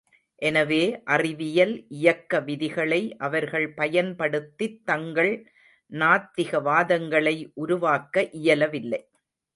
எனவே 0.41 0.79
அறிவியல் 1.05 1.85
இயக்க 1.89 2.39
விதிகளை 2.39 2.99
அவர்கள் 3.19 3.73
பயன்படுத்தித் 3.73 4.85
தங்கள் 4.85 5.33
நாத்திக 5.91 6.61
வாதங்களை 6.61 7.35
உருவாக்க 7.53 8.29
இயலவில்லை. 8.41 9.01